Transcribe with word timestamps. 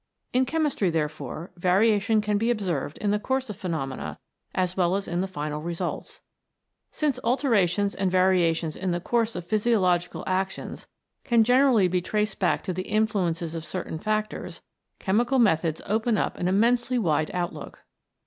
In 0.33 0.47
chemistry, 0.47 0.89
therefore, 0.89 1.51
variation 1.57 2.21
can 2.21 2.39
be 2.39 2.49
observed 2.49 2.97
in 2.97 3.11
the 3.11 3.19
course 3.19 3.51
of 3.51 3.55
phenomena 3.55 4.17
as 4.55 4.75
well 4.75 4.95
as 4.95 5.07
in 5.07 5.21
the 5.21 5.27
final 5.27 5.61
results. 5.61 6.23
Since 6.89 7.19
alterations 7.23 7.93
and 7.93 8.09
variations 8.09 8.75
in 8.75 8.89
the 8.93 8.99
course 8.99 9.35
of 9.35 9.45
physiological 9.45 10.23
actions 10.25 10.87
can 11.23 11.43
generally 11.43 11.87
be 11.87 12.01
traced 12.01 12.39
back 12.39 12.63
to 12.63 12.73
the 12.73 12.81
influences 12.87 13.53
of 13.53 13.63
136 13.63 14.63
CHEMICAL 14.97 15.37
VARIATION 15.37 15.37
certain 15.37 15.37
factors, 15.37 15.37
chemical 15.37 15.37
methods 15.37 15.81
open 15.85 16.17
up 16.17 16.35
an 16.39 16.47
immensely 16.47 16.97
wide 16.97 17.29
outlook. 17.31 17.83